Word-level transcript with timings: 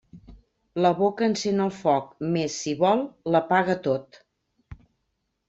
La 0.85 0.91
boca 1.01 1.27
encén 1.31 1.61
el 1.65 1.73
foc, 1.81 2.07
mes, 2.39 2.57
si 2.63 2.75
vol, 2.81 3.05
l'apaga 3.35 3.77
tot. 3.91 4.21